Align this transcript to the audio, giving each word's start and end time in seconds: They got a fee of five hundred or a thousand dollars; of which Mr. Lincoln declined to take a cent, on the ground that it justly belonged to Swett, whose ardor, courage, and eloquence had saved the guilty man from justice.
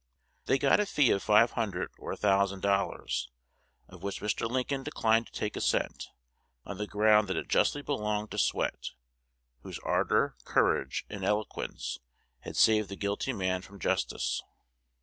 They 0.45 0.57
got 0.57 0.79
a 0.79 0.87
fee 0.87 1.11
of 1.11 1.21
five 1.21 1.51
hundred 1.51 1.91
or 1.99 2.11
a 2.11 2.17
thousand 2.17 2.61
dollars; 2.61 3.29
of 3.87 4.01
which 4.01 4.19
Mr. 4.19 4.49
Lincoln 4.49 4.81
declined 4.81 5.27
to 5.27 5.31
take 5.31 5.55
a 5.55 5.61
cent, 5.61 6.07
on 6.65 6.79
the 6.79 6.87
ground 6.87 7.27
that 7.27 7.37
it 7.37 7.47
justly 7.47 7.83
belonged 7.83 8.31
to 8.31 8.39
Swett, 8.39 8.93
whose 9.61 9.77
ardor, 9.83 10.37
courage, 10.43 11.05
and 11.07 11.23
eloquence 11.23 11.99
had 12.39 12.57
saved 12.57 12.89
the 12.89 12.95
guilty 12.95 13.31
man 13.31 13.61
from 13.61 13.79
justice. 13.79 14.41